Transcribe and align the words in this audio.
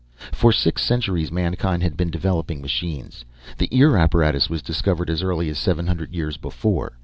For 0.31 0.51
six 0.51 0.81
centuries 0.81 1.31
mankind 1.31 1.83
had 1.83 1.95
been 1.95 2.09
developing 2.09 2.59
machines. 2.59 3.23
The 3.59 3.69
Ear 3.69 3.97
apparatus 3.97 4.49
was 4.49 4.63
discovered 4.63 5.11
as 5.11 5.21
early 5.21 5.47
as 5.49 5.59
seven 5.59 5.85
hundred 5.85 6.11
years 6.11 6.37
before. 6.37 6.97